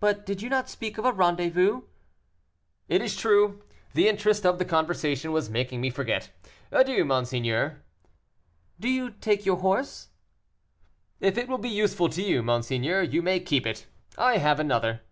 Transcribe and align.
"But 0.00 0.24
did 0.24 0.40
you 0.40 0.48
not 0.48 0.70
speak 0.70 0.96
of 0.96 1.04
a 1.04 1.12
rendezvous?" 1.12 1.82
"It 2.88 3.02
is 3.02 3.14
true; 3.14 3.62
the 3.92 4.08
interest 4.08 4.46
of 4.46 4.58
the 4.58 4.64
conversation 4.64 5.30
was 5.30 5.50
making 5.50 5.82
me 5.82 5.90
forget. 5.90 6.30
Adieu, 6.72 7.04
monseigneur." 7.04 7.82
"Do 8.80 8.88
you 8.88 9.10
take 9.10 9.44
your 9.44 9.56
horse?" 9.58 10.08
"If 11.20 11.36
it 11.36 11.48
will 11.48 11.58
be 11.58 11.68
useful 11.68 12.08
to 12.08 12.22
you, 12.22 12.42
monseigneur, 12.42 13.02
you 13.02 13.20
may 13.20 13.38
keep 13.38 13.66
it, 13.66 13.84
I 14.16 14.38
have 14.38 14.58
another." 14.58 15.02